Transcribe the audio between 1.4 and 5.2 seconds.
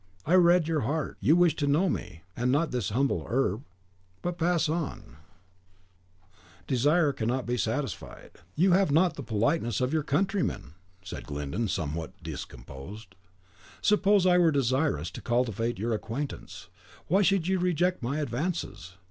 to know me, and not this humble herb: but pass on;